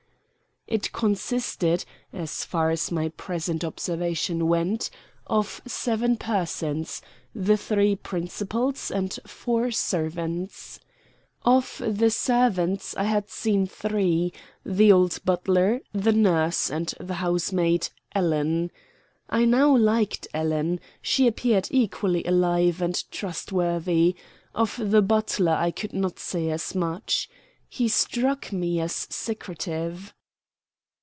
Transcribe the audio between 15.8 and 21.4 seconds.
the nurse, and the housemaid, Ellen. I now liked Ellen; she